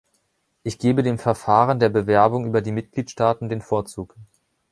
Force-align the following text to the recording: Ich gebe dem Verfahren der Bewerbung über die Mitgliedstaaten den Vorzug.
Ich 0.63 0.79
gebe 0.79 1.03
dem 1.03 1.19
Verfahren 1.19 1.79
der 1.79 1.89
Bewerbung 1.89 2.47
über 2.47 2.63
die 2.63 2.71
Mitgliedstaaten 2.71 3.49
den 3.49 3.61
Vorzug. 3.61 4.15